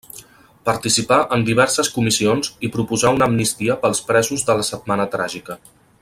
Participà 0.69 1.19
en 1.37 1.43
diverses 1.49 1.91
comissions 1.97 2.49
i 2.67 2.71
proposà 2.77 3.13
una 3.17 3.29
amnistia 3.33 3.79
pels 3.85 4.03
presos 4.11 4.47
de 4.51 4.59
la 4.63 4.69
Setmana 4.75 5.07
Tràgica. 5.17 5.59